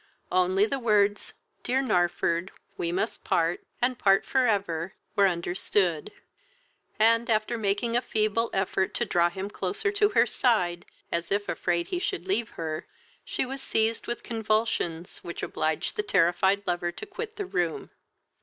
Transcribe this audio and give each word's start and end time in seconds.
Only 0.31 0.65
the 0.65 0.79
words, 0.79 1.35
"Dear 1.61 1.79
Narford, 1.83 2.49
we 2.75 2.91
must 2.91 3.23
part, 3.23 3.61
and 3.83 3.99
part 3.99 4.25
for 4.25 4.47
ever!" 4.47 4.95
were 5.15 5.27
understood; 5.27 6.11
and, 6.97 7.29
after 7.29 7.55
making 7.55 7.95
a 7.95 8.01
feeble 8.01 8.49
effort 8.51 8.95
to 8.95 9.05
draw 9.05 9.29
him 9.29 9.47
closer 9.47 9.91
to 9.91 10.09
her 10.09 10.25
side, 10.25 10.85
as 11.11 11.31
if 11.31 11.47
afraid 11.47 11.89
he 11.89 11.99
should 11.99 12.27
leave 12.27 12.49
her, 12.57 12.87
she 13.23 13.45
was 13.45 13.61
seized 13.61 14.07
with 14.07 14.23
convulsions, 14.23 15.19
which 15.19 15.43
obliged 15.43 15.95
the 15.95 16.01
terrified 16.01 16.65
lover 16.65 16.91
to 16.91 17.05
quit 17.05 17.35
the 17.35 17.45
room. 17.45 17.91